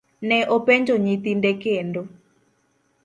ne 0.27 0.37
openjo 0.55 0.95
nyithinde 1.03 1.51
kendo. 1.63 2.01